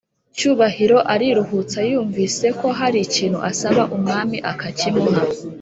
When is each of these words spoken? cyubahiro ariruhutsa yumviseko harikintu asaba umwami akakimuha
cyubahiro 0.35 0.97
ariruhutsa 1.13 1.79
yumviseko 1.91 2.65
harikintu 2.79 3.37
asaba 3.51 3.83
umwami 3.95 4.37
akakimuha 4.51 5.21